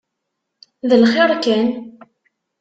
D 0.89 0.91
lxiṛ 1.01 1.31
kan? 1.43 1.67